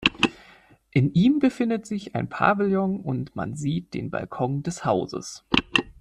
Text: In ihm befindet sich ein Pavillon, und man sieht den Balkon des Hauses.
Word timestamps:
In 0.89 1.13
ihm 1.13 1.37
befindet 1.37 1.85
sich 1.85 2.15
ein 2.15 2.27
Pavillon, 2.27 3.01
und 3.01 3.35
man 3.35 3.55
sieht 3.55 3.93
den 3.93 4.09
Balkon 4.09 4.63
des 4.63 4.83
Hauses. 4.83 5.45